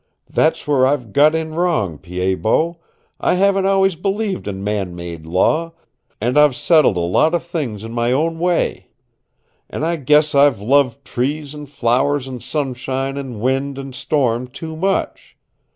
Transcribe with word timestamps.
That's 0.27 0.67
where 0.67 0.87
I've 0.87 1.13
got 1.13 1.35
in 1.35 1.53
wrong, 1.53 1.99
Pied 1.99 2.41
Bot, 2.41 2.77
I 3.19 3.35
haven't 3.35 3.67
always 3.67 3.95
believed 3.95 4.47
in 4.47 4.63
man 4.63 4.95
made 4.95 5.27
law, 5.27 5.73
and 6.19 6.39
I've 6.39 6.55
settled 6.55 6.97
a 6.97 7.01
lot 7.01 7.35
of 7.35 7.43
things 7.43 7.83
in 7.83 7.91
my 7.91 8.11
own 8.11 8.39
way. 8.39 8.87
And 9.69 9.85
I 9.85 9.97
guess 9.97 10.33
I've 10.33 10.59
loved 10.59 11.05
trees 11.05 11.53
and 11.53 11.69
flowers 11.69 12.27
and 12.27 12.41
sunshine 12.41 13.15
and 13.15 13.41
wind 13.41 13.77
and 13.77 13.93
storm 13.93 14.47
too 14.47 14.75
much. 14.75 15.37